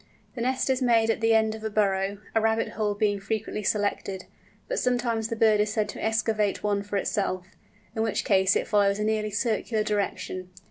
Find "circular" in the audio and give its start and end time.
9.29-9.83